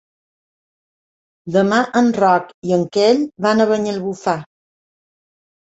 [1.57, 4.39] Demà en Roc i en Quel van a Banyalbufar.